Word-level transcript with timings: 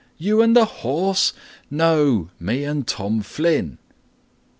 you 0.17 0.41
and 0.41 0.55
the 0.55 0.65
horse?" 0.65 1.31
"No, 1.69 2.29
me 2.39 2.63
and 2.63 2.87
Tom 2.87 3.21
Flynn." 3.21 3.77